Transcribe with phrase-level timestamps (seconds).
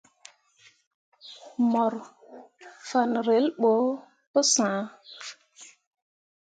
[1.67, 1.95] Ŋmorŋ
[2.87, 3.71] fan relbo
[4.31, 4.77] pu sãã.